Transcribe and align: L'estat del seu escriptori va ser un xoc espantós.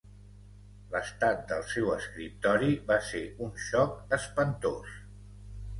L'estat 0.93 1.43
del 1.51 1.61
seu 1.73 1.91
escriptori 1.97 2.73
va 2.89 2.99
ser 3.11 3.23
un 3.49 3.55
xoc 3.69 4.19
espantós. 4.21 4.99